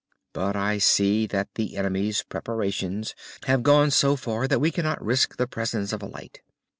But 0.33 0.55
I 0.55 0.79
see 0.79 1.27
that 1.27 1.49
the 1.53 1.77
enemy's 1.77 2.23
preparations 2.23 3.13
have 3.43 3.61
gone 3.61 3.91
so 3.91 4.15
far 4.15 4.47
that 4.47 4.57
we 4.57 4.71
cannot 4.71 4.99
risk 4.99 5.37
the 5.37 5.45
presence 5.45 5.93
of 5.93 6.01
a 6.01 6.07
light. 6.07 6.41